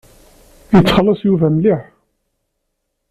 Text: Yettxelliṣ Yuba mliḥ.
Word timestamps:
Yettxelliṣ 0.73 1.21
Yuba 1.23 1.47
mliḥ. 1.55 1.81